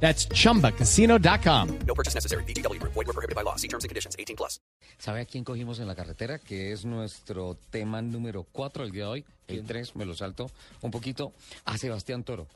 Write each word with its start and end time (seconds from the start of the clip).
That's 0.00 0.28
chumbacasino.com. 0.28 1.78
No 1.86 1.94
purchase 1.94 2.14
necessary. 2.14 2.44
BGW. 2.44 2.80
Void 2.80 2.94
were 2.94 3.12
prohibited 3.12 3.34
by 3.34 3.42
law. 3.42 3.56
See 3.56 3.68
terms 3.68 3.84
and 3.84 3.88
conditions. 3.88 4.14
18 4.18 4.36
plus. 4.36 4.60
¿Sabe 4.98 5.20
a 5.20 5.24
quién 5.24 5.44
cogimos 5.44 5.78
en 5.80 5.88
la 5.88 5.94
carretera? 5.94 6.38
Que 6.38 6.72
es 6.72 6.84
nuestro 6.84 7.56
tema 7.70 8.00
número 8.00 8.46
4 8.52 8.84
el 8.84 8.92
día 8.92 9.04
de 9.04 9.10
hoy. 9.10 9.24
El 9.48 9.64
3 9.64 9.96
me 9.96 10.04
lo 10.04 10.14
salto 10.14 10.50
un 10.80 10.90
poquito. 10.90 11.32
A 11.64 11.76
Sebastián 11.76 12.24
Toro. 12.24 12.46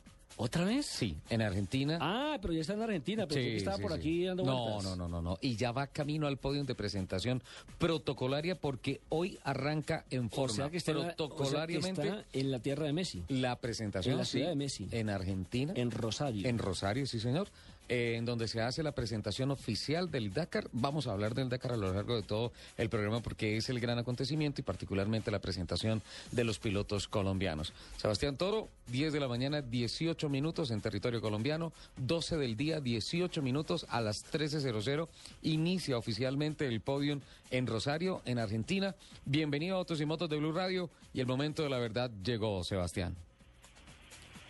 ¿Otra 0.43 0.65
vez? 0.65 0.87
Sí, 0.87 1.15
en 1.29 1.43
Argentina. 1.43 1.99
Ah, 2.01 2.39
pero 2.41 2.51
ya 2.51 2.61
está 2.61 2.73
en 2.73 2.81
Argentina, 2.81 3.27
pero 3.27 3.39
que 3.39 3.57
estaba 3.57 3.77
sí, 3.77 3.81
por 3.83 3.91
sí. 3.91 3.97
aquí 3.99 4.23
dando 4.25 4.43
no, 4.43 4.63
vueltas. 4.63 4.83
No, 4.83 4.95
no, 4.95 5.07
no, 5.07 5.21
no. 5.21 5.37
Y 5.39 5.55
ya 5.55 5.71
va 5.71 5.85
camino 5.85 6.25
al 6.25 6.37
podio 6.37 6.63
de 6.63 6.73
presentación 6.73 7.43
protocolaria 7.77 8.59
porque 8.59 9.01
hoy 9.09 9.37
arranca 9.43 10.05
en 10.09 10.25
O 10.25 10.29
forma 10.29 10.55
sea 10.55 10.69
que 10.71 10.77
está, 10.77 10.91
en 10.91 10.97
la- 10.97 11.03
o 11.03 11.05
sea 11.05 11.11
que 11.11 11.15
protocolariamente 11.17 12.01
está 12.07 12.25
en 12.33 12.51
la 12.51 12.59
tierra 12.59 12.85
de 12.87 12.93
Messi, 12.93 13.23
la 13.27 13.55
presentación 13.59 14.13
en 14.13 14.17
la 14.17 14.25
ciudad 14.25 14.49
de 14.49 14.55
Messi. 14.55 14.87
en 14.91 15.09
Argentina. 15.09 15.73
en 15.75 15.91
Rosario. 15.91 16.47
En 16.47 16.57
Rosario, 16.57 17.05
sí, 17.05 17.19
señor. 17.19 17.47
En 17.93 18.23
donde 18.23 18.47
se 18.47 18.61
hace 18.61 18.83
la 18.83 18.93
presentación 18.93 19.51
oficial 19.51 20.09
del 20.09 20.33
Dakar. 20.33 20.69
Vamos 20.71 21.07
a 21.07 21.11
hablar 21.11 21.35
del 21.35 21.49
Dakar 21.49 21.73
a 21.73 21.75
lo 21.75 21.93
largo 21.93 22.15
de 22.15 22.21
todo 22.21 22.53
el 22.77 22.89
programa 22.89 23.19
porque 23.19 23.57
es 23.57 23.67
el 23.67 23.81
gran 23.81 23.99
acontecimiento 23.99 24.61
y 24.61 24.63
particularmente 24.63 25.29
la 25.29 25.39
presentación 25.39 26.01
de 26.31 26.45
los 26.45 26.57
pilotos 26.57 27.09
colombianos. 27.09 27.73
Sebastián 27.97 28.37
Toro, 28.37 28.69
10 28.87 29.11
de 29.11 29.19
la 29.19 29.27
mañana, 29.27 29.61
18 29.61 30.29
minutos 30.29 30.71
en 30.71 30.79
territorio 30.79 31.19
colombiano, 31.19 31.73
12 31.97 32.37
del 32.37 32.55
día, 32.55 32.79
18 32.79 33.41
minutos 33.41 33.85
a 33.89 33.99
las 33.99 34.23
13.00. 34.31 35.09
Inicia 35.41 35.97
oficialmente 35.97 36.67
el 36.67 36.79
podium 36.79 37.19
en 37.49 37.67
Rosario, 37.67 38.21
en 38.23 38.39
Argentina. 38.39 38.95
Bienvenido 39.25 39.75
a 39.75 39.79
Autos 39.79 39.99
y 39.99 40.05
Motos 40.05 40.29
de 40.29 40.37
Blue 40.37 40.53
Radio 40.53 40.89
y 41.13 41.19
el 41.19 41.27
momento 41.27 41.61
de 41.61 41.69
la 41.69 41.77
verdad 41.77 42.09
llegó, 42.23 42.63
Sebastián. 42.63 43.17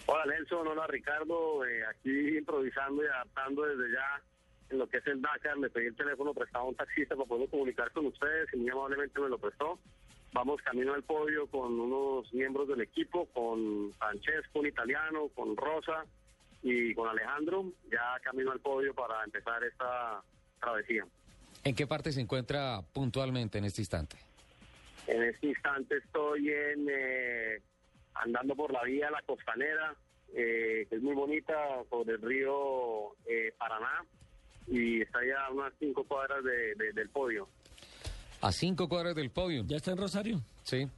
Hola 0.06 0.26
Nelson, 0.26 0.68
hola 0.68 0.88
Ricardo, 0.88 1.66
eh, 1.66 1.86
aquí 1.86 2.38
improvisando 2.38 3.04
y 3.04 3.08
adaptando 3.08 3.64
desde 3.64 3.94
ya 3.94 4.22
en 4.70 4.80
lo 4.80 4.88
que 4.88 4.98
es 4.98 5.08
el 5.08 5.22
Dakar, 5.22 5.58
le 5.58 5.70
pedí 5.70 5.88
el 5.88 5.96
teléfono 5.96 6.34
prestado 6.34 6.66
a 6.66 6.70
un 6.70 6.76
taxista 6.76 7.16
para 7.16 7.28
poder 7.28 7.50
comunicar 7.50 7.92
con 7.92 8.06
ustedes 8.06 8.48
y 8.54 8.58
muy 8.58 8.70
amablemente 8.70 9.20
me 9.20 9.30
lo 9.30 9.38
prestó. 9.38 9.80
Vamos 10.34 10.62
camino 10.62 10.94
al 10.94 11.04
podio 11.04 11.46
con 11.48 11.78
unos 11.78 12.34
miembros 12.34 12.68
del 12.70 12.82
equipo, 12.82 13.26
con 13.34 13.92
Francesco, 13.94 14.60
un 14.60 14.68
italiano, 14.68 15.28
con 15.36 15.58
Rosa 15.58 16.06
y 16.64 16.94
con 16.96 17.10
Alejandro, 17.10 17.66
ya 17.92 18.18
camino 18.24 18.52
al 18.52 18.62
podio 18.62 18.94
para 18.94 19.24
empezar 19.26 19.62
esta 19.64 20.22
travesía. 20.62 21.06
¿En 21.64 21.76
qué 21.76 21.86
parte 21.86 22.14
se 22.14 22.22
encuentra 22.22 22.82
puntualmente 22.94 23.58
en 23.58 23.66
este 23.66 23.82
instante? 23.82 24.16
En 25.08 25.22
este 25.24 25.48
instante 25.48 25.98
estoy 25.98 26.50
en 26.50 26.88
eh, 26.90 27.62
andando 28.16 28.56
por 28.56 28.72
la 28.72 28.84
vía 28.84 29.10
La 29.12 29.22
Costanera, 29.24 29.96
eh, 30.34 30.86
que 30.90 30.96
es 30.96 31.02
muy 31.02 31.14
bonita, 31.16 31.56
por 31.90 32.10
el 32.10 32.22
río 32.22 33.14
eh, 33.28 33.54
Paraná, 33.58 34.06
y 34.68 35.02
está 35.02 35.20
ya 35.26 35.46
a 35.46 35.52
unas 35.52 35.74
cinco 35.80 36.04
cuadras 36.04 36.44
de- 36.44 36.76
de- 36.76 36.94
del 36.94 37.10
podio. 37.10 37.48
A 38.42 38.52
cinco 38.52 38.88
cuadras 38.88 39.16
del 39.16 39.30
podio. 39.30 39.64
¿Ya 39.66 39.78
está 39.78 39.92
en 39.92 39.98
Rosario? 39.98 40.42
Sí, 40.64 40.86
sí, 40.86 40.90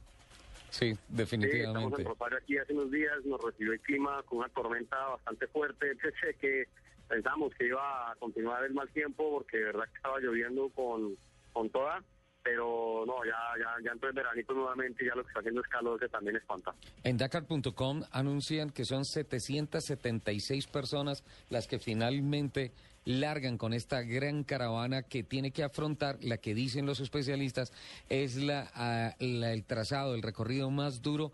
Sí, 0.70 0.86
estamos 0.90 1.08
definitivamente. 1.16 2.02
en 2.02 2.08
Rosario 2.08 2.38
aquí 2.38 2.58
hace 2.58 2.72
unos 2.72 2.90
días, 2.90 3.24
nos 3.24 3.40
recibió 3.42 3.72
el 3.72 3.80
clima 3.80 4.22
con 4.24 4.38
una 4.38 4.48
tormenta 4.48 4.96
bastante 5.08 5.46
fuerte, 5.48 5.94
pensé 5.96 6.34
que 6.40 6.64
pensamos 7.08 7.52
que 7.54 7.66
iba 7.66 8.10
a 8.10 8.14
continuar 8.16 8.64
el 8.64 8.72
mal 8.74 8.88
tiempo 8.90 9.30
porque 9.30 9.58
de 9.58 9.64
verdad 9.64 9.84
que 9.90 9.96
estaba 9.96 10.18
lloviendo 10.20 10.68
con, 10.70 11.16
con 11.52 11.68
toda, 11.70 12.02
pero 12.44 13.04
no, 13.06 13.24
ya, 13.24 13.32
ya, 13.58 13.82
ya 13.82 13.90
entró 13.92 14.10
el 14.10 14.14
veranito 14.14 14.52
nuevamente 14.52 15.02
y 15.02 15.08
ya 15.08 15.14
lo 15.14 15.22
que 15.22 15.28
está 15.28 15.40
haciendo 15.40 15.62
es 15.62 15.66
calor 15.68 15.98
que 15.98 16.08
también 16.08 16.36
espanta. 16.36 16.74
En 17.02 17.16
Dakar.com 17.16 18.02
anuncian 18.12 18.68
que 18.70 18.84
son 18.84 19.04
776 19.06 20.66
personas 20.66 21.24
las 21.48 21.66
que 21.66 21.78
finalmente 21.78 22.70
largan 23.06 23.56
con 23.58 23.72
esta 23.72 24.02
gran 24.02 24.44
caravana 24.44 25.02
que 25.02 25.22
tiene 25.22 25.50
que 25.52 25.62
afrontar, 25.62 26.18
la 26.22 26.36
que 26.36 26.54
dicen 26.54 26.84
los 26.86 27.00
especialistas, 27.00 27.72
es 28.08 28.36
la, 28.36 28.70
ah, 28.74 29.14
la- 29.18 29.52
el 29.52 29.64
trazado, 29.64 30.14
el 30.14 30.22
recorrido 30.22 30.70
más 30.70 31.00
duro 31.02 31.32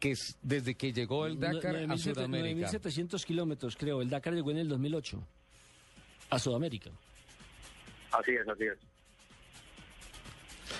que 0.00 0.12
es 0.12 0.36
desde 0.42 0.74
que 0.74 0.92
llegó 0.92 1.26
el 1.26 1.38
Dakar 1.38 1.76
a 1.76 1.80
9.700 1.82 1.98
Sudamérica. 2.14 2.68
9.700 2.72 3.24
kilómetros, 3.24 3.76
creo. 3.76 4.02
El 4.02 4.10
Dakar 4.10 4.32
llegó 4.34 4.50
en 4.50 4.58
el 4.58 4.68
2008 4.68 5.22
a 6.30 6.38
Sudamérica. 6.38 6.90
Así 8.12 8.32
es, 8.32 8.48
así 8.48 8.64
es. 8.64 8.78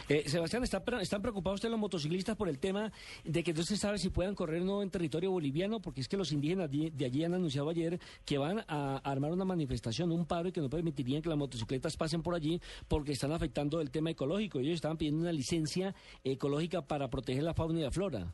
Eh, 0.08 0.26
Sebastián, 0.26 0.62
¿está, 0.64 0.82
pre- 0.82 1.02
¿están 1.02 1.20
preocupados 1.20 1.56
ustedes 1.58 1.70
los 1.70 1.80
motociclistas 1.80 2.34
por 2.34 2.48
el 2.48 2.58
tema 2.58 2.90
de 3.24 3.42
que 3.44 3.52
no 3.52 3.62
se 3.62 3.76
sabe 3.76 3.98
si 3.98 4.08
puedan 4.08 4.34
correr 4.34 4.62
no 4.62 4.82
en 4.82 4.90
territorio 4.90 5.30
boliviano? 5.30 5.80
Porque 5.80 6.00
es 6.00 6.08
que 6.08 6.16
los 6.16 6.32
indígenas 6.32 6.70
de 6.70 7.04
allí 7.04 7.24
han 7.24 7.34
anunciado 7.34 7.68
ayer 7.68 7.98
que 8.24 8.38
van 8.38 8.64
a 8.68 8.96
armar 9.04 9.32
una 9.32 9.44
manifestación, 9.44 10.10
un 10.10 10.24
paro 10.24 10.48
y 10.48 10.52
que 10.52 10.62
no 10.62 10.70
permitirían 10.70 11.20
que 11.20 11.28
las 11.28 11.36
motocicletas 11.36 11.96
pasen 11.98 12.22
por 12.22 12.34
allí 12.34 12.58
porque 12.88 13.12
están 13.12 13.32
afectando 13.32 13.82
el 13.82 13.90
tema 13.90 14.10
ecológico. 14.10 14.60
Ellos 14.60 14.76
estaban 14.76 14.96
pidiendo 14.96 15.20
una 15.20 15.32
licencia 15.32 15.94
ecológica 16.24 16.80
para 16.80 17.08
proteger 17.08 17.42
la 17.42 17.52
fauna 17.52 17.80
y 17.80 17.82
la 17.82 17.90
flora. 17.90 18.32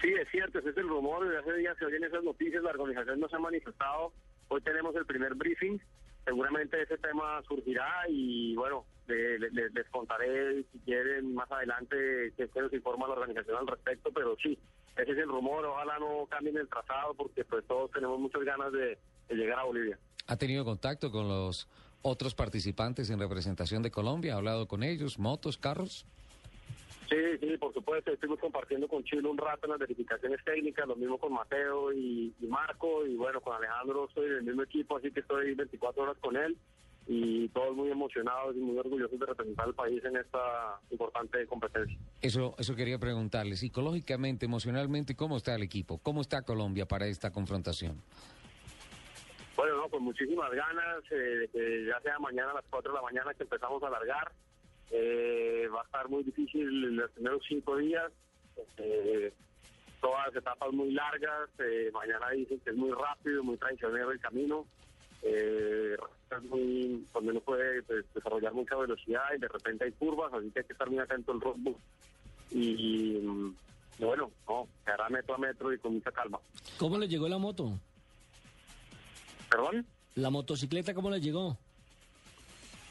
Sí, 0.00 0.08
es 0.08 0.28
cierto, 0.30 0.60
ese 0.60 0.70
es 0.70 0.76
el 0.78 0.88
rumor. 0.88 1.26
Desde 1.26 1.40
hace 1.40 1.58
días 1.58 1.76
se 1.78 1.84
oyen 1.84 2.04
esas 2.04 2.24
noticias, 2.24 2.62
la 2.62 2.70
organización 2.70 3.20
no 3.20 3.28
se 3.28 3.36
ha 3.36 3.38
manifestado. 3.38 4.12
Hoy 4.48 4.62
tenemos 4.62 4.96
el 4.96 5.04
primer 5.04 5.34
briefing. 5.34 5.78
Seguramente 6.24 6.82
ese 6.82 6.98
tema 6.98 7.42
surgirá 7.48 8.04
y 8.08 8.54
bueno, 8.54 8.84
le- 9.06 9.38
le- 9.38 9.50
le- 9.50 9.70
les 9.70 9.88
contaré 9.90 10.62
si 10.72 10.78
quieren 10.80 11.34
más 11.34 11.50
adelante 11.50 11.96
que 12.36 12.48
que 12.48 12.60
nos 12.60 12.72
informa 12.72 13.06
la 13.08 13.14
organización 13.14 13.56
al 13.58 13.66
respecto, 13.66 14.10
pero 14.14 14.36
sí, 14.42 14.58
ese 14.96 15.10
es 15.12 15.18
el 15.18 15.28
rumor. 15.28 15.64
Ojalá 15.64 15.98
no 15.98 16.26
cambien 16.26 16.56
el 16.58 16.68
trazado 16.68 17.14
porque 17.14 17.44
pues 17.44 17.64
todos 17.66 17.90
tenemos 17.90 18.18
muchas 18.20 18.42
ganas 18.44 18.70
de, 18.72 18.98
de 19.28 19.34
llegar 19.34 19.58
a 19.60 19.64
Bolivia. 19.64 19.98
¿Ha 20.26 20.36
tenido 20.36 20.64
contacto 20.64 21.10
con 21.10 21.26
los 21.28 21.68
otros 22.02 22.34
participantes 22.34 23.10
en 23.10 23.18
representación 23.18 23.82
de 23.82 23.90
Colombia? 23.90 24.34
¿Ha 24.34 24.36
hablado 24.36 24.68
con 24.68 24.82
ellos? 24.82 25.18
¿Motos, 25.18 25.58
carros? 25.58 26.06
Sí, 27.10 27.16
sí, 27.40 27.56
por 27.58 27.74
supuesto. 27.74 28.12
Estuvimos 28.12 28.38
compartiendo 28.38 28.86
con 28.86 29.02
Chilo 29.02 29.32
un 29.32 29.38
rato 29.38 29.66
en 29.66 29.70
las 29.70 29.80
verificaciones 29.80 30.38
técnicas, 30.44 30.86
lo 30.86 30.94
mismo 30.94 31.18
con 31.18 31.32
Mateo 31.32 31.92
y, 31.92 32.32
y 32.40 32.46
Marco, 32.46 33.04
y 33.04 33.16
bueno, 33.16 33.40
con 33.40 33.56
Alejandro 33.56 34.06
estoy 34.08 34.26
en 34.26 34.36
el 34.36 34.42
mismo 34.44 34.62
equipo, 34.62 34.96
así 34.96 35.10
que 35.10 35.20
estoy 35.20 35.54
24 35.54 36.04
horas 36.04 36.16
con 36.20 36.36
él, 36.36 36.56
y 37.08 37.48
todos 37.48 37.74
muy 37.74 37.90
emocionados 37.90 38.54
y 38.54 38.60
muy 38.60 38.78
orgullosos 38.78 39.18
de 39.18 39.26
representar 39.26 39.66
al 39.66 39.74
país 39.74 40.04
en 40.04 40.16
esta 40.16 40.78
importante 40.92 41.44
competencia. 41.46 41.98
Eso, 42.22 42.54
eso 42.58 42.76
quería 42.76 43.00
preguntarle, 43.00 43.56
psicológicamente, 43.56 44.46
emocionalmente, 44.46 45.16
¿cómo 45.16 45.36
está 45.36 45.56
el 45.56 45.64
equipo? 45.64 45.98
¿Cómo 45.98 46.20
está 46.20 46.42
Colombia 46.42 46.86
para 46.86 47.08
esta 47.08 47.32
confrontación? 47.32 48.00
Bueno, 49.56 49.78
no, 49.78 49.88
con 49.88 50.04
muchísimas 50.04 50.52
ganas, 50.52 51.02
eh, 51.10 51.86
ya 51.88 52.00
sea 52.02 52.20
mañana 52.20 52.52
a 52.52 52.54
las 52.54 52.64
4 52.70 52.92
de 52.92 52.96
la 52.96 53.02
mañana 53.02 53.34
que 53.34 53.42
empezamos 53.42 53.82
a 53.82 53.90
largar. 53.90 54.30
Eh, 54.90 55.68
va 55.74 55.82
a 55.82 55.84
estar 55.84 56.08
muy 56.08 56.22
difícil 56.24 56.96
los 56.96 57.10
primeros 57.12 57.42
cinco 57.48 57.76
días. 57.76 58.10
Eh, 58.76 59.32
todas 60.00 60.34
etapas 60.34 60.72
muy 60.72 60.92
largas. 60.92 61.48
eh, 61.58 61.90
mañana 61.92 62.30
dicen 62.30 62.60
que 62.60 62.70
es 62.70 62.76
muy 62.76 62.90
rápido, 62.90 63.44
muy 63.44 63.56
traicionero 63.56 64.10
el 64.10 64.20
camino. 64.20 64.66
Eh, 65.22 65.96
es 66.30 66.42
muy, 66.44 67.06
donde 67.12 67.30
uno 67.32 67.40
puede 67.40 67.82
pues, 67.82 68.04
desarrollar 68.14 68.52
mucha 68.54 68.76
velocidad 68.76 69.24
y 69.36 69.40
de 69.40 69.48
repente 69.48 69.84
hay 69.84 69.92
curvas, 69.92 70.32
así 70.32 70.50
que 70.50 70.60
hay 70.60 70.64
que 70.64 70.72
estar 70.72 70.88
muy 70.88 70.98
atento 70.98 71.32
al 71.32 71.40
roadbook. 71.40 71.78
Y, 72.52 73.18
y 73.98 74.04
bueno, 74.04 74.30
no, 74.48 74.66
se 74.84 74.90
hará 74.90 75.08
metro 75.08 75.34
a 75.34 75.38
metro 75.38 75.72
y 75.72 75.78
con 75.78 75.94
mucha 75.94 76.10
calma. 76.10 76.38
¿Cómo 76.78 76.98
le 76.98 77.06
llegó 77.06 77.28
la 77.28 77.38
moto? 77.38 77.78
¿Perdón? 79.50 79.86
¿La 80.14 80.30
motocicleta 80.30 80.94
cómo 80.94 81.10
le 81.10 81.20
llegó? 81.20 81.56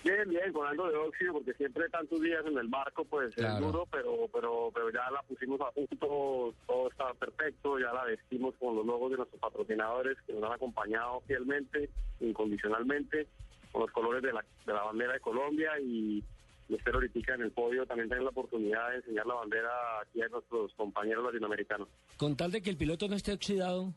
Bien, 0.04 0.30
bien, 0.30 0.54
con 0.54 0.66
algo 0.66 0.90
de 0.90 0.96
óxido, 0.96 1.34
porque 1.34 1.54
siempre 1.56 1.90
tantos 1.90 2.22
días 2.22 2.44
en 2.46 2.58
el 2.58 2.68
barco, 2.70 3.04
pues 3.06 3.36
Claro. 3.36 3.56
es 3.56 3.62
duro, 3.62 3.88
pero, 3.92 4.30
pero, 4.34 4.72
pero 4.74 4.90
ya 4.92 5.12
la 5.12 5.22
pusimos 5.24 5.60
a 5.62 5.72
punto, 5.72 6.54
todo 6.66 6.90
está 6.90 7.14
perfecto, 7.16 7.78
ya 7.80 7.92
la 7.92 8.06
vestimos 8.06 8.56
con 8.60 8.76
los 8.76 8.86
logos 8.86 9.12
de 9.12 9.18
nuestros 9.18 9.42
patrocinadores 9.42 10.18
que 10.26 10.34
nos 10.34 10.44
han 10.46 10.54
acompañado 10.54 11.20
fielmente, 11.28 11.90
incondicionalmente, 12.22 13.28
con 13.72 13.82
los 13.82 13.92
colores 13.92 14.24
de 14.24 14.32
la, 14.34 14.44
de 14.66 14.74
la 14.74 14.84
bandera 14.84 15.14
de 15.14 15.20
Colombia 15.20 15.72
y, 15.82 16.24
y 16.70 16.76
espero 16.76 16.98
ahorita 16.98 17.36
en 17.36 17.42
el 17.42 17.52
podio 17.52 17.86
también 17.86 18.08
tener 18.10 18.24
la 18.24 18.30
oportunidad 18.30 18.90
de 18.92 18.98
enseñar 18.98 19.26
la 19.28 19.34
bandera 19.36 19.70
aquí 20.02 20.22
a 20.22 20.28
nuestros 20.30 20.74
compañeros 20.76 21.26
latinoamericanos. 21.26 21.88
Con 22.18 22.36
tal 22.38 22.52
de 22.52 22.62
que 22.62 22.70
el 22.70 22.78
piloto 22.78 23.08
no 23.08 23.16
esté 23.16 23.34
oxidado. 23.34 23.94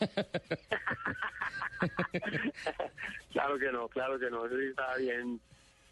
Claro 3.32 3.58
que 3.58 3.70
no, 3.70 3.88
claro 3.88 4.18
que 4.18 4.30
no, 4.30 4.46
eso 4.46 4.56
sí 4.56 5.04
bien, 5.04 5.40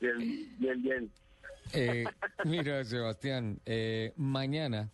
Bien, 0.01 0.57
bien, 0.59 0.83
bien. 0.83 1.11
Eh, 1.73 2.05
mira, 2.45 2.85
Sebastián, 2.85 3.61
eh, 3.65 4.13
mañana 4.17 4.91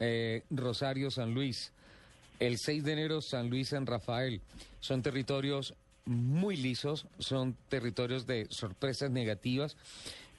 eh, 0.00 0.42
Rosario 0.50 1.10
San 1.10 1.34
Luis, 1.34 1.72
el 2.40 2.58
6 2.58 2.84
de 2.84 2.92
enero 2.92 3.22
San 3.22 3.48
Luis 3.48 3.68
San 3.68 3.86
Rafael. 3.86 4.40
Son 4.80 5.02
territorios 5.02 5.74
muy 6.04 6.56
lisos, 6.56 7.06
son 7.18 7.56
territorios 7.68 8.26
de 8.26 8.46
sorpresas 8.50 9.10
negativas. 9.10 9.76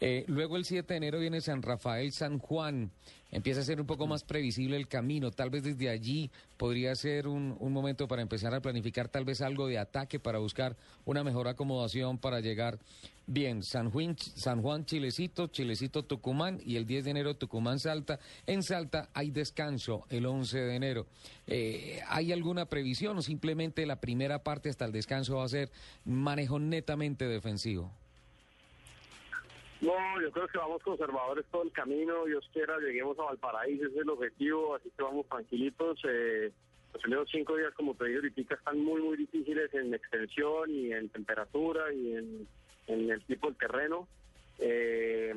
Eh, 0.01 0.25
luego 0.27 0.57
el 0.57 0.65
7 0.65 0.94
de 0.94 0.97
enero 0.97 1.19
viene 1.19 1.42
San 1.42 1.62
Rafael, 1.62 2.12
San 2.12 2.39
Juan. 2.39 2.92
Empieza 3.31 3.62
a 3.62 3.63
ser 3.63 3.81
un 3.81 3.88
poco 3.88 4.07
más 4.07 4.24
previsible 4.24 4.77
el 4.77 4.88
camino. 4.88 5.31
Tal 5.31 5.50
vez 5.50 5.63
desde 5.63 5.89
allí 5.89 6.31
podría 6.57 6.95
ser 6.95 7.27
un, 7.27 7.56
un 7.59 7.74
momento 7.74 8.07
para 8.07 8.21
empezar 8.21 8.53
a 8.53 8.62
planificar 8.62 9.09
tal 9.09 9.25
vez 9.25 9.42
algo 9.42 9.68
de 9.68 9.77
ataque 9.77 10.19
para 10.19 10.39
buscar 10.39 10.77
una 11.06 11.24
mejor 11.24 11.47
acomodación 11.47 12.18
para 12.18 12.39
llegar 12.39 12.80
bien. 13.27 13.63
San 13.63 13.92
Juan, 13.92 14.15
San 14.18 14.62
Juan 14.62 14.86
Chilecito, 14.86 15.47
Chilecito 15.47 16.03
Tucumán 16.03 16.59
y 16.63 16.75
el 16.75 16.86
10 16.86 17.06
de 17.06 17.12
enero 17.12 17.36
Tucumán 17.36 17.80
Salta. 17.80 18.19
En 18.45 18.63
Salta 18.63 19.09
hay 19.13 19.31
descanso 19.31 20.06
el 20.09 20.25
11 20.25 20.57
de 20.59 20.75
enero. 20.75 21.07
Eh, 21.47 22.00
¿Hay 22.07 22.31
alguna 22.31 22.65
previsión 22.68 23.18
o 23.18 23.21
simplemente 23.21 23.86
la 23.86 24.00
primera 24.00 24.44
parte 24.44 24.69
hasta 24.69 24.86
el 24.86 24.92
descanso 24.92 25.38
va 25.38 25.45
a 25.45 25.50
ser 25.50 25.71
manejo 26.06 26.59
netamente 26.59 27.27
defensivo? 27.27 27.92
No, 29.86 30.20
yo 30.20 30.32
creo 30.32 30.48
que 30.48 30.58
vamos 30.58 30.82
conservadores 30.82 31.46
todo 31.52 31.62
el 31.62 31.72
camino. 31.72 32.26
Dios 32.26 32.50
quiera, 32.52 32.80
lleguemos 32.80 33.20
a 33.20 33.26
Valparaíso, 33.26 33.86
ese 33.86 33.94
es 33.94 34.02
el 34.02 34.10
objetivo, 34.10 34.74
así 34.74 34.90
que 34.90 35.04
vamos 35.04 35.28
tranquilitos. 35.28 36.00
Eh, 36.10 36.52
los 36.92 37.02
primeros 37.04 37.30
cinco 37.30 37.56
días, 37.56 37.72
como 37.76 37.94
te 37.94 38.06
digo, 38.06 38.22
están 38.50 38.84
muy, 38.84 39.00
muy 39.00 39.16
difíciles 39.16 39.72
en 39.76 39.94
extensión 39.94 40.72
y 40.72 40.92
en 40.92 41.10
temperatura 41.10 41.94
y 41.94 42.16
en, 42.16 42.48
en 42.88 43.12
el 43.12 43.24
tipo 43.26 43.46
del 43.48 43.58
terreno. 43.58 44.08
Eh, 44.58 45.36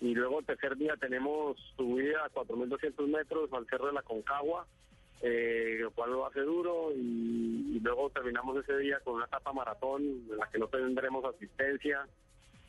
y 0.00 0.14
luego 0.14 0.38
el 0.38 0.46
tercer 0.46 0.76
día 0.76 0.94
tenemos 0.96 1.56
subida 1.76 2.26
a 2.26 2.30
4.200 2.30 3.08
metros 3.08 3.52
al 3.52 3.66
Cerro 3.66 3.86
de 3.88 3.94
la 3.94 4.02
Concagua, 4.02 4.68
eh, 5.20 5.78
lo 5.80 5.90
cual 5.90 6.12
lo 6.12 6.26
hace 6.26 6.42
duro. 6.42 6.92
Y, 6.94 7.74
y 7.74 7.80
luego 7.80 8.08
terminamos 8.10 8.56
ese 8.56 8.78
día 8.78 9.00
con 9.00 9.14
una 9.14 9.24
etapa 9.24 9.52
maratón 9.52 10.02
en 10.30 10.36
la 10.38 10.48
que 10.48 10.60
no 10.60 10.68
tendremos 10.68 11.24
asistencia. 11.24 12.06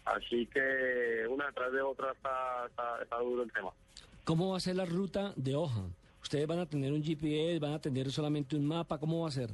Así 0.06 0.46
que 0.48 1.26
una 1.30 1.48
detrás 1.48 1.72
de 1.72 1.82
otra 1.82 2.12
está, 2.12 2.66
está, 2.68 3.02
está 3.02 3.18
duro 3.18 3.44
el 3.44 3.52
tema. 3.52 3.72
¿Cómo 4.24 4.52
va 4.52 4.58
a 4.58 4.60
ser 4.60 4.76
la 4.76 4.86
ruta 4.86 5.34
de 5.36 5.56
hoja? 5.56 5.82
¿Ustedes 6.22 6.48
van 6.48 6.60
a 6.60 6.66
tener 6.66 6.92
un 6.92 7.04
GPS, 7.04 7.60
van 7.60 7.74
a 7.74 7.82
tener 7.82 8.12
solamente 8.12 8.56
un 8.56 8.66
mapa? 8.66 9.00
¿Cómo 9.00 9.22
va 9.22 9.30
a 9.30 9.32
ser? 9.32 9.50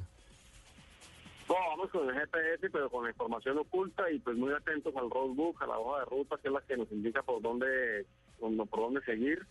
No, 1.48 1.56
vamos 1.56 1.90
con 1.90 2.08
el 2.08 2.16
GPS, 2.16 2.70
pero 2.70 2.90
con 2.90 3.04
la 3.04 3.10
información 3.10 3.58
oculta 3.58 4.10
y 4.10 4.20
pues 4.20 4.38
muy 4.38 4.54
atentos 4.54 4.96
al 4.96 5.10
roadbook, 5.10 5.62
a 5.62 5.68
la 5.68 5.80
hoja 5.80 6.00
de 6.00 6.06
ruta, 6.06 6.38
que 6.42 6.48
es 6.48 6.54
la 6.54 6.62
que 6.62 6.78
nos 6.78 6.92
indica 6.92 7.22
por 7.24 7.42
dónde, 7.42 8.06
por 8.40 8.80
dónde 8.80 9.02
seguir. 9.02 9.46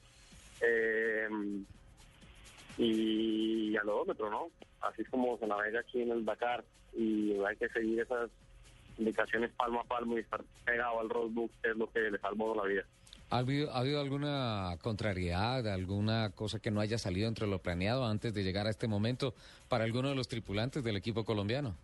Eh, 0.62 1.28
y 2.78 3.76
al 3.76 3.88
odómetro, 3.88 4.30
¿no? 4.30 4.48
Así 4.80 5.02
es 5.02 5.08
como 5.10 5.36
se 5.38 5.46
navega 5.46 5.80
aquí 5.80 6.00
en 6.00 6.10
el 6.12 6.24
Dakar 6.24 6.64
y 6.94 7.32
hay 7.44 7.56
que 7.56 7.68
seguir 7.68 8.00
esas 8.00 8.30
indicaciones 9.00 9.50
palmo 9.52 9.80
a 9.80 9.84
palmo 9.84 10.16
y 10.16 10.20
estar 10.20 10.42
pegado 10.64 11.00
al 11.00 11.10
roadbook, 11.10 11.50
es 11.62 11.76
lo 11.76 11.90
que 11.90 12.00
le 12.10 12.18
salvó 12.18 12.54
la 12.54 12.64
vida. 12.64 12.84
¿Ha 13.30 13.38
habido, 13.38 13.70
¿Ha 13.72 13.78
habido 13.78 14.00
alguna 14.00 14.76
contrariedad, 14.82 15.66
alguna 15.68 16.30
cosa 16.34 16.58
que 16.58 16.70
no 16.72 16.80
haya 16.80 16.98
salido 16.98 17.28
entre 17.28 17.46
lo 17.46 17.60
planeado 17.60 18.04
antes 18.04 18.34
de 18.34 18.42
llegar 18.42 18.66
a 18.66 18.70
este 18.70 18.88
momento 18.88 19.34
para 19.68 19.84
alguno 19.84 20.08
de 20.08 20.16
los 20.16 20.26
tripulantes 20.26 20.82
del 20.82 20.96
equipo 20.96 21.24
colombiano? 21.24 21.76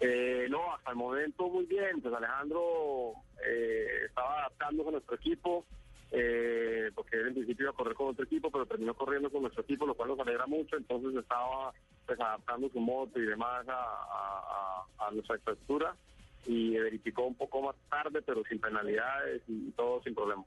Eh, 0.00 0.46
no, 0.48 0.74
hasta 0.74 0.90
el 0.90 0.96
momento 0.96 1.48
muy 1.48 1.66
bien. 1.66 2.00
Pues 2.00 2.14
Alejandro 2.14 3.12
eh, 3.44 4.04
estaba 4.06 4.40
adaptándose 4.40 4.88
a 4.88 4.92
nuestro 4.92 5.16
equipo, 5.16 5.66
eh, 6.10 6.90
porque 6.94 7.16
él 7.16 7.28
en 7.28 7.34
principio 7.34 7.64
iba 7.64 7.70
a 7.70 7.76
correr 7.76 7.94
con 7.94 8.08
otro 8.08 8.24
equipo, 8.24 8.50
pero 8.50 8.66
terminó 8.66 8.94
corriendo 8.94 9.30
con 9.30 9.42
nuestro 9.42 9.62
equipo, 9.62 9.86
lo 9.86 9.94
cual 9.94 10.10
nos 10.10 10.20
alegra 10.20 10.46
mucho. 10.46 10.76
Entonces 10.76 11.14
estaba 11.20 11.72
pues 12.10 12.20
adaptando 12.20 12.68
su 12.70 12.80
moto 12.80 13.20
y 13.20 13.24
demás 13.24 13.64
a, 13.68 13.72
a, 13.72 15.06
a, 15.06 15.10
nuestra 15.12 15.36
estructura 15.36 15.94
y 16.44 16.76
verificó 16.76 17.24
un 17.24 17.36
poco 17.36 17.62
más 17.62 17.76
tarde, 17.88 18.20
pero 18.22 18.42
sin 18.48 18.58
penalidades 18.58 19.42
y 19.46 19.70
todo 19.72 20.02
sin 20.02 20.12
problema. 20.12 20.42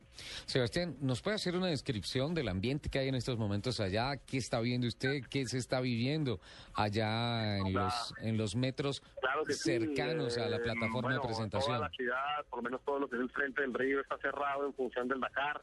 Sebastián, 0.45 0.97
¿nos 0.99 1.21
puede 1.21 1.35
hacer 1.35 1.55
una 1.55 1.67
descripción 1.67 2.33
del 2.33 2.49
ambiente 2.49 2.89
que 2.89 2.99
hay 2.99 3.07
en 3.07 3.15
estos 3.15 3.37
momentos 3.37 3.79
allá? 3.79 4.17
¿Qué 4.17 4.39
está 4.39 4.59
viendo 4.59 4.87
usted? 4.87 5.21
¿Qué 5.29 5.45
se 5.45 5.57
está 5.57 5.79
viviendo 5.79 6.41
allá 6.73 7.59
en 7.59 7.71
Claro. 7.71 7.85
los 7.87 8.13
en 8.19 8.37
los 8.37 8.55
metros 8.57 9.01
Claro 9.21 9.45
que 9.45 9.53
sí, 9.53 9.63
cercanos 9.63 10.37
a 10.37 10.49
la 10.49 10.57
eh, 10.57 10.59
plataforma 10.59 11.01
bueno, 11.11 11.21
de 11.21 11.27
presentación? 11.27 11.77
Toda 11.77 11.87
la 11.87 11.95
ciudad, 11.95 12.45
por 12.49 12.59
lo 12.59 12.63
menos 12.63 12.81
todo 12.83 12.99
lo 12.99 13.07
que 13.07 13.15
es 13.15 13.21
el 13.21 13.29
frente 13.29 13.61
del 13.61 13.73
río, 13.73 14.01
está 14.01 14.17
cerrado 14.17 14.65
en 14.65 14.73
función 14.73 15.07
del 15.07 15.21
Dakar. 15.21 15.61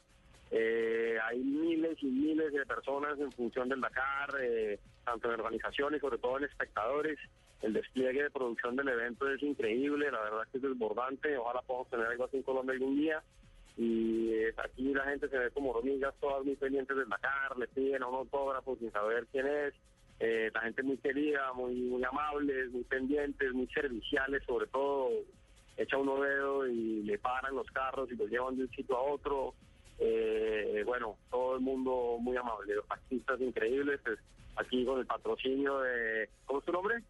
Eh, 0.51 1.17
hay 1.29 1.39
miles 1.41 1.99
y 2.03 2.07
miles 2.07 2.40
de 2.61 2.67
personas 2.67 3.19
en 3.19 3.33
función 3.33 3.69
del 3.69 3.81
Dakar, 3.81 4.31
eh, 4.41 4.79
tanto 5.05 5.29
en 5.29 5.41
organizaciones, 5.41 6.01
sobre 6.01 6.19
todo 6.19 6.39
en 6.39 6.45
espectadores. 6.45 7.19
El 7.63 7.73
despliegue 7.73 8.23
de 8.23 8.31
producción 8.31 8.77
del 8.77 8.89
evento 8.89 9.29
es 9.29 9.43
increíble, 9.43 10.11
la 10.11 10.21
verdad 10.21 10.49
que 10.51 10.59
es 10.59 10.63
desbordante. 10.63 11.37
Ojalá 11.37 11.61
podamos 11.63 11.91
tener 11.91 12.07
algo 12.07 12.25
así 12.25 12.39
en 12.39 12.43
Colombia 12.43 12.73
algún 12.73 12.97
día. 12.97 13.23
Y 13.77 14.33
eh, 14.33 14.55
aquí 14.57 14.93
la 14.95 15.05
gente 15.05 15.29
se 15.29 15.39
ve 15.39 15.51
como 15.51 15.71
hormigas, 15.71 16.15
todas 16.21 16.45
muy 16.45 16.57
pendientes 16.57 16.97
del 16.97 17.09
Dakar, 17.09 17.59
le 17.59 17.69
piden 17.69 18.03
a 18.03 18.09
un 18.09 18.17
autógrafo 18.17 18.77
sin 18.77 18.91
saber 18.93 19.27
quién 19.33 19.47
es. 19.47 19.75
Eh, 20.21 20.51
la 20.55 20.61
gente 20.61 20.83
muy 20.83 20.99
querida, 20.99 21.53
muy, 21.55 21.75
muy 21.75 22.05
amables, 22.05 22.71
muy 22.71 22.85
pendientes, 22.85 23.53
muy 23.53 23.67
serviciales, 23.69 24.43
sobre 24.47 24.67
todo 24.67 25.11
echa 25.77 25.97
uno 25.97 26.21
dedo 26.21 26.67
y 26.67 27.03
le 27.03 27.19
paran 27.19 27.55
los 27.55 27.67
carros 27.71 28.11
y 28.13 28.17
los 28.17 28.29
llevan 28.29 28.57
de 28.57 28.65
un 28.65 28.71
sitio 28.71 28.97
a 28.97 29.03
otro. 29.03 29.55
Eh, 30.01 30.83
bueno, 30.87 31.17
todo 31.31 31.57
el 31.57 31.61
mundo 31.61 32.17
muy 32.21 32.37
amable, 32.37 32.75
los 32.75 32.87
taxistas 32.89 33.41
increíbles, 33.41 34.01
pues, 34.03 34.19
aquí 34.57 34.85
con 34.85 34.99
el 34.99 35.07
patrocinio 35.07 35.81
de, 35.81 36.29
¿cómo 36.47 36.61
es 36.61 36.65
tu 36.65 36.73
nombre? 36.73 37.03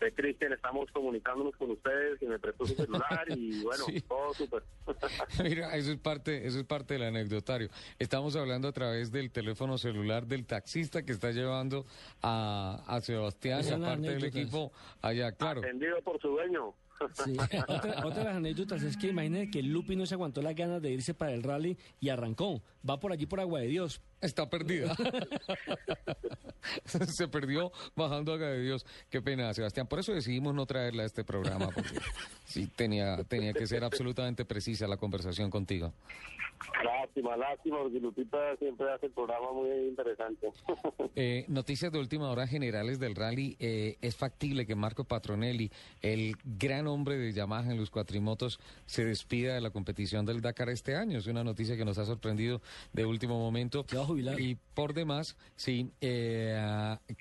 De 0.00 0.12
Cristian, 0.12 0.52
estamos 0.52 0.88
comunicándonos 0.92 1.56
con 1.56 1.72
ustedes, 1.72 2.20
que 2.20 2.26
me 2.28 2.38
prestó 2.38 2.64
su 2.66 2.74
celular 2.76 3.24
y 3.36 3.62
bueno, 3.64 3.84
Sí. 3.86 4.00
todo 4.02 4.32
súper. 4.32 4.62
Mira, 5.42 5.74
eso 5.76 5.90
es 5.90 5.98
parte, 5.98 6.46
eso 6.46 6.60
es 6.60 6.64
parte 6.64 6.94
del 6.94 7.02
anecdotario. 7.02 7.68
Estamos 7.98 8.36
hablando 8.36 8.68
a 8.68 8.72
través 8.72 9.10
del 9.10 9.32
teléfono 9.32 9.76
celular 9.76 10.24
del 10.26 10.46
taxista 10.46 11.02
que 11.04 11.10
está 11.10 11.32
llevando 11.32 11.84
a, 12.22 12.80
a 12.86 13.00
Sebastián 13.00 13.58
y 13.58 13.60
Esas 13.62 13.72
a 13.72 13.74
son 13.74 13.82
las 13.82 13.90
parte 13.96 14.08
del 14.10 14.24
equipo 14.24 14.70
allá, 15.02 15.32
claro. 15.32 15.60
Atendido 15.62 16.00
por 16.02 16.20
su 16.20 16.28
dueño. 16.28 16.74
Sí. 17.24 17.36
otra, 17.68 18.06
otra 18.06 18.18
de 18.18 18.24
las 18.24 18.36
anécdotas 18.36 18.82
es 18.82 18.96
que 18.96 19.08
imagínense 19.08 19.50
que 19.50 19.62
Lupi 19.62 19.96
no 19.96 20.06
se 20.06 20.14
aguantó 20.14 20.42
las 20.42 20.54
ganas 20.54 20.82
de 20.82 20.90
irse 20.90 21.14
para 21.14 21.32
el 21.32 21.42
rally 21.42 21.76
y 22.00 22.08
arrancó. 22.08 22.62
Va 22.88 23.00
por 23.00 23.12
allí 23.12 23.26
por 23.26 23.40
Agua 23.40 23.60
de 23.60 23.68
Dios. 23.68 24.00
Está 24.20 24.48
perdida. 24.50 24.94
Se 26.84 27.28
perdió 27.28 27.70
bajando 27.94 28.34
a 28.34 28.38
de 28.38 28.62
Dios. 28.62 28.84
Qué 29.10 29.22
pena, 29.22 29.52
Sebastián. 29.54 29.86
Por 29.86 30.00
eso 30.00 30.12
decidimos 30.12 30.54
no 30.54 30.66
traerla 30.66 31.04
a 31.04 31.06
este 31.06 31.24
programa, 31.24 31.68
porque 31.68 32.00
sí 32.44 32.66
tenía, 32.66 33.22
tenía 33.24 33.52
que 33.52 33.66
ser 33.66 33.84
absolutamente 33.84 34.44
precisa 34.44 34.88
la 34.88 34.96
conversación 34.96 35.50
contigo. 35.50 35.92
Lástima, 36.84 37.36
lástima, 37.36 37.78
porque 37.82 38.00
Lupita 38.00 38.56
siempre 38.56 38.90
hace 38.92 39.06
el 39.06 39.12
programa 39.12 39.52
muy 39.52 39.70
interesante. 39.88 40.48
Eh, 41.20 41.46
noticias 41.48 41.90
de 41.90 41.98
última 41.98 42.30
hora 42.30 42.46
generales 42.46 43.00
del 43.00 43.16
rally. 43.16 43.56
Eh, 43.58 43.96
es 44.00 44.14
factible 44.14 44.66
que 44.66 44.76
Marco 44.76 45.02
Patronelli, 45.02 45.68
el 46.00 46.36
gran 46.44 46.86
hombre 46.86 47.16
de 47.16 47.32
Yamaha 47.32 47.72
en 47.72 47.76
los 47.76 47.90
cuatrimotos, 47.90 48.60
se 48.86 49.04
despida 49.04 49.54
de 49.54 49.60
la 49.60 49.70
competición 49.70 50.26
del 50.26 50.40
Dakar 50.40 50.68
este 50.68 50.94
año. 50.94 51.18
Es 51.18 51.26
una 51.26 51.42
noticia 51.42 51.76
que 51.76 51.84
nos 51.84 51.98
ha 51.98 52.04
sorprendido 52.04 52.60
de 52.92 53.04
último 53.04 53.36
momento. 53.36 53.84
Y 54.38 54.56
por 54.74 54.94
demás, 54.94 55.36
sí, 55.56 55.90
eh, 56.00 56.56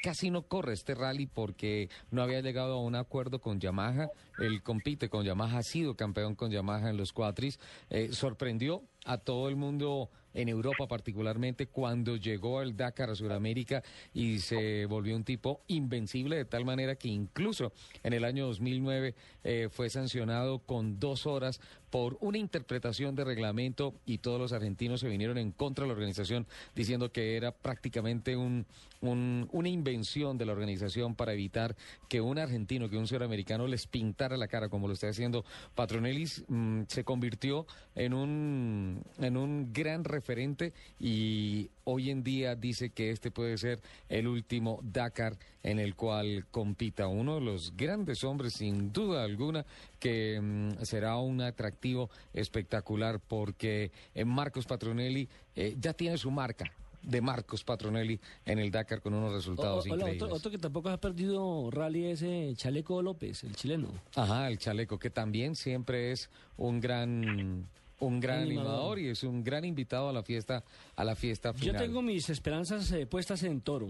casi 0.03 0.29
no 0.29 0.43
corre 0.43 0.73
este 0.73 0.95
rally 0.95 1.25
porque 1.25 1.89
no 2.11 2.21
había 2.21 2.41
llegado 2.41 2.75
a 2.75 2.81
un 2.81 2.95
acuerdo 2.95 3.39
con 3.39 3.59
Yamaha. 3.59 4.09
Él 4.39 4.61
compite 4.61 5.09
con 5.09 5.25
Yamaha, 5.25 5.59
ha 5.59 5.63
sido 5.63 5.95
campeón 5.95 6.35
con 6.35 6.51
Yamaha 6.51 6.89
en 6.89 6.97
los 6.97 7.13
cuatris. 7.13 7.59
Eh, 7.89 8.09
sorprendió 8.11 8.83
a 9.05 9.17
todo 9.17 9.49
el 9.49 9.55
mundo 9.55 10.09
en 10.33 10.49
Europa 10.49 10.87
particularmente 10.87 11.67
cuando 11.67 12.15
llegó 12.15 12.59
al 12.59 12.77
Dakar 12.77 13.09
a 13.09 13.15
Sudamérica 13.15 13.83
y 14.13 14.39
se 14.39 14.85
volvió 14.85 15.15
un 15.15 15.23
tipo 15.23 15.61
invencible 15.67 16.35
de 16.35 16.45
tal 16.45 16.63
manera 16.63 16.95
que 16.95 17.07
incluso 17.07 17.71
en 18.03 18.13
el 18.13 18.23
año 18.23 18.45
2009 18.45 19.15
eh, 19.43 19.69
fue 19.71 19.89
sancionado 19.89 20.59
con 20.59 20.99
dos 20.99 21.25
horas 21.25 21.59
por 21.89 22.17
una 22.19 22.37
interpretación 22.37 23.15
de 23.15 23.23
reglamento 23.23 23.93
y 24.05 24.17
todos 24.17 24.39
los 24.39 24.51
argentinos 24.53 24.99
se 24.99 25.07
vinieron 25.07 25.37
en 25.37 25.51
contra 25.51 25.83
de 25.83 25.87
la 25.87 25.93
organización 25.93 26.45
diciendo 26.75 27.11
que 27.11 27.37
era 27.37 27.51
prácticamente 27.51 28.35
un, 28.35 28.65
un- 29.01 29.47
una 29.51 29.69
invención 29.69 30.37
de 30.37 30.45
la 30.45 30.51
organización 30.51 31.15
para 31.15 31.33
evitar 31.33 31.75
que 32.09 32.19
un 32.19 32.39
argentino, 32.39 32.89
que 32.89 32.97
un 32.97 33.07
sudamericano 33.07 33.67
les 33.67 33.87
pintara 33.87 34.35
la 34.37 34.47
cara 34.47 34.69
como 34.69 34.87
lo 34.87 34.93
está 34.93 35.07
haciendo 35.09 35.45
Patronelli, 35.75 36.25
mm, 36.47 36.81
se 36.87 37.03
convirtió 37.03 37.65
en 37.95 38.13
un, 38.13 39.01
en 39.19 39.37
un 39.37 39.71
gran 39.71 40.03
referente 40.03 40.73
y 40.99 41.69
hoy 41.89 42.09
en 42.11 42.21
día 42.21 42.53
dice 42.55 42.89
que 42.89 43.11
este 43.11 43.31
puede 43.31 43.57
ser 43.57 43.81
el 44.09 44.27
último 44.27 44.79
Dakar 44.83 45.37
en 45.63 45.79
el 45.79 45.95
cual 45.95 46.45
compita 46.51 47.07
uno 47.07 47.35
de 47.35 47.41
los 47.41 47.75
grandes 47.77 48.25
hombres, 48.25 48.53
sin 48.55 48.91
duda 48.91 49.23
alguna, 49.23 49.65
que 49.97 50.39
mm, 50.41 50.83
será 50.83 51.15
un 51.17 51.39
atractivo 51.41 52.09
espectacular 52.33 53.21
porque 53.25 53.91
eh, 54.13 54.25
Marcos 54.25 54.65
Patronelli 54.65 55.29
eh, 55.55 55.75
ya 55.79 55.93
tiene 55.93 56.17
su 56.17 56.29
marca 56.29 56.65
de 57.03 57.21
Marcos 57.21 57.63
Patronelli 57.63 58.19
en 58.45 58.59
el 58.59 58.69
Dakar 58.69 59.01
con 59.01 59.13
unos 59.13 59.31
resultados 59.31 59.85
O- 59.85 59.87
increíbles. 59.87 60.21
otro, 60.23 60.35
otro 60.35 60.51
que 60.51 60.57
tampoco 60.57 60.89
ha 60.89 60.97
perdido 60.99 61.69
rally 61.71 62.05
es 62.07 62.21
eh, 62.21 62.51
Chaleco 62.57 63.01
López, 63.01 63.45
el 63.45 63.55
chileno. 63.55 63.87
Ajá, 64.13 64.49
el 64.49 64.57
chaleco, 64.57 64.99
que 64.99 65.09
también 65.09 65.55
siempre 65.55 66.11
es 66.11 66.29
un 66.57 66.81
gran 66.81 67.65
un 67.99 68.19
gran 68.19 68.41
Animador. 68.43 68.69
animador 68.71 68.99
y 68.99 69.07
es 69.09 69.23
un 69.23 69.43
gran 69.43 69.65
invitado 69.65 70.09
a 70.09 70.13
la 70.13 70.23
fiesta 70.23 70.63
a 70.95 71.03
la 71.03 71.15
fiesta 71.15 71.51
Yo 71.53 71.57
final. 71.59 71.81
tengo 71.81 72.01
mis 72.01 72.29
esperanzas 72.29 72.91
eh, 72.91 73.05
puestas 73.07 73.43
en 73.43 73.61
Toro. 73.61 73.87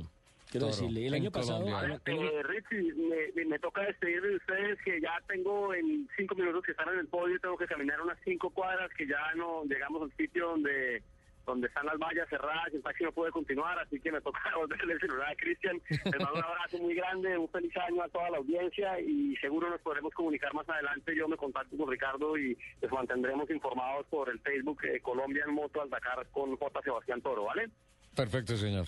Quiero 0.49 0.67
Toro, 0.67 0.77
decirle, 0.77 1.07
el 1.07 1.13
año 1.13 1.29
pasado... 1.31 1.59
Colombia. 1.65 1.99
Eh, 2.05 2.43
Richie, 2.43 2.93
me, 2.93 3.15
me- 3.35 3.45
me 3.49 3.59
toca 3.59 3.81
despedir 3.81 4.21
de 4.21 4.35
ustedes 4.37 4.79
que 4.81 5.01
ya 5.01 5.11
tengo 5.27 5.73
en 5.73 6.07
cinco 6.15 6.35
minutos 6.35 6.63
que 6.63 6.71
están 6.71 6.87
en 6.93 6.99
el 6.99 7.07
podio, 7.07 7.37
tengo 7.41 7.57
que 7.57 7.67
caminar 7.67 7.99
unas 8.01 8.17
cinco 8.23 8.49
cuadras, 8.51 8.89
que 8.97 9.05
ya 9.05 9.33
no 9.35 9.65
llegamos 9.65 10.03
al 10.03 10.11
sitio 10.15 10.47
donde 10.51 11.01
donde 11.47 11.67
están 11.67 11.85
las 11.85 11.97
vallas 11.97 12.27
cerradas, 12.29 12.73
el 12.73 12.83
taxi 12.83 13.05
no 13.05 13.11
puede 13.13 13.31
continuar, 13.31 13.79
así 13.79 13.99
que 13.99 14.11
me 14.11 14.19
toca 14.21 14.39
volverle 14.55 14.93
el 14.93 14.99
celular 14.99 15.31
a 15.31 15.35
Cristian. 15.35 15.81
Les 15.89 16.19
mando 16.19 16.35
un 16.35 16.43
abrazo 16.43 16.77
muy 16.77 16.93
grande, 16.93 17.37
un 17.37 17.49
feliz 17.49 17.75
año 17.77 18.03
a 18.03 18.09
toda 18.09 18.29
la 18.29 18.37
audiencia 18.37 18.99
y 18.99 19.35
seguro 19.37 19.69
nos 19.69 19.81
podremos 19.81 20.13
comunicar 20.13 20.53
más 20.53 20.67
adelante. 20.69 21.15
Yo 21.15 21.27
me 21.27 21.37
contacto 21.37 21.75
con 21.77 21.89
Ricardo 21.89 22.37
y 22.37 22.57
les 22.81 22.91
mantendremos 22.91 23.49
informados 23.49 24.05
por 24.07 24.29
el 24.29 24.39
Facebook 24.41 24.83
eh, 24.83 24.99
Colombia 25.01 25.45
en 25.47 25.53
Moto 25.53 25.81
al 25.81 25.89
Dakar 25.89 26.27
con 26.31 26.55
J. 26.57 26.81
Sebastián 26.83 27.21
Toro, 27.21 27.45
¿vale? 27.45 27.69
Perfecto, 28.13 28.57
señor. 28.57 28.85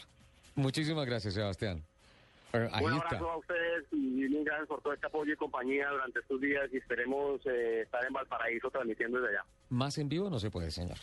Muchísimas 0.55 1.05
gracias, 1.05 1.35
Sebastián. 1.35 1.81
Ahí 2.51 2.83
Un 2.83 2.95
está. 2.95 3.05
abrazo 3.05 3.29
a 3.29 3.37
ustedes 3.37 3.85
y 3.91 3.95
mil 3.95 4.43
gracias 4.43 4.67
por 4.67 4.81
todo 4.81 4.93
este 4.93 5.05
apoyo 5.05 5.31
y 5.31 5.35
compañía 5.35 5.87
durante 5.91 6.19
estos 6.19 6.41
días 6.41 6.67
y 6.73 6.77
esperemos 6.77 7.39
eh, 7.45 7.81
estar 7.83 8.03
en 8.03 8.11
Valparaíso 8.11 8.69
transmitiendo 8.71 9.21
desde 9.21 9.37
allá. 9.37 9.45
Más 9.69 9.97
en 9.99 10.09
vivo 10.09 10.29
no 10.29 10.39
se 10.39 10.49
puede, 10.49 10.71
señor. 10.71 10.97